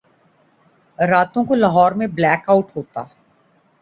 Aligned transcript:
راتوں 0.99 1.43
کو 1.45 1.55
لاہور 1.55 1.91
میں 1.91 2.07
بلیک 2.07 2.49
آؤٹ 2.49 2.75
ہوتا۔ 2.75 3.03